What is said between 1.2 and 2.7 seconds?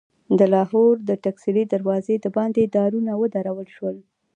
ټکسلي دروازې دباندې